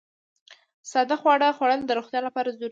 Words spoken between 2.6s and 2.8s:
دي.